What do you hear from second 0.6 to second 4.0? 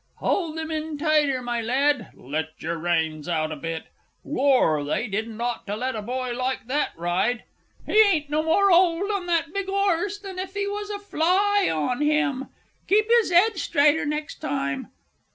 in tighter, my lad.... Let out your reins a bit!